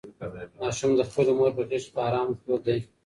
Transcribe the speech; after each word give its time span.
ماشوم 0.59 0.91
د 0.95 1.01
خپلې 1.07 1.31
مور 1.37 1.51
په 1.57 1.63
غېږ 1.69 1.83
کې 1.85 1.91
په 1.95 2.01
ارامه 2.07 2.33
پروت 2.41 2.61
دی. 2.67 2.79